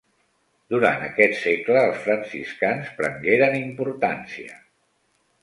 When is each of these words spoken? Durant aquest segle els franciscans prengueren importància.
Durant 0.73 1.03
aquest 1.07 1.35
segle 1.41 1.83
els 1.89 1.99
franciscans 2.07 2.91
prengueren 3.03 3.59
importància. 3.61 4.59